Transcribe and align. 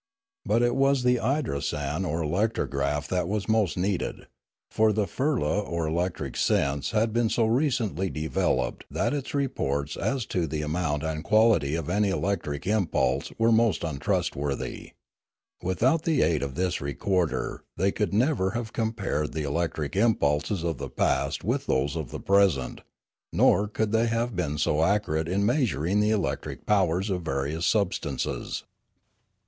But 0.47 0.63
it 0.63 0.75
was 0.75 1.03
the 1.03 1.17
idrosan 1.19 2.05
or 2.05 2.23
electrograph 2.23 3.07
that 3.09 3.27
was 3.27 3.47
most 3.47 3.77
needed; 3.77 4.25
for 4.71 4.91
the 4.91 5.05
firla 5.05 5.63
or 5.63 5.85
electric 5.87 6.35
sense 6.37 6.89
had 6.89 7.13
been 7.13 7.29
so 7.29 7.45
recently 7.45 8.09
developed 8.09 8.83
that 8.89 9.13
its 9.13 9.35
reports 9.35 9.95
as 9.95 10.25
to 10.25 10.47
the 10.47 10.61
268 10.61 10.63
Limanora 10.63 10.65
amount 10.65 11.03
and 11.03 11.23
quality 11.23 11.75
of 11.75 11.87
any 11.87 12.09
electric 12.09 12.65
impulse 12.65 13.31
were 13.37 13.51
most 13.51 13.83
untrustworthy. 13.83 14.93
Without 15.61 16.01
the 16.01 16.23
aid 16.23 16.41
of 16.41 16.55
this 16.55 16.81
recorder 16.81 17.63
they 17.77 17.91
could 17.91 18.11
never 18.11 18.49
have 18.57 18.73
compared 18.73 19.33
the 19.33 19.43
electric 19.43 19.95
impulses 19.95 20.63
of 20.63 20.79
the 20.79 20.89
past 20.89 21.43
with 21.43 21.67
those 21.67 21.95
of 21.95 22.09
the 22.09 22.19
present, 22.19 22.81
nor 23.31 23.67
could 23.67 23.91
they 23.91 24.07
have 24.07 24.35
been 24.35 24.57
so 24.57 24.81
accurate 24.83 25.27
in 25.27 25.45
measuring 25.45 25.99
the 25.99 26.09
electric 26.09 26.65
powers 26.65 27.11
of 27.11 27.21
various 27.21 27.67
substances. 27.67 28.63